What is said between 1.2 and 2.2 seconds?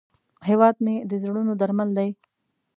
زړونو درمل دی